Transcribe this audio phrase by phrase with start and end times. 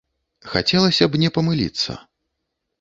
[0.53, 1.91] Хацелася б не памыліцца.